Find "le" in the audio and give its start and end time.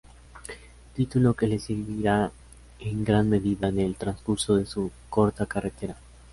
1.45-1.59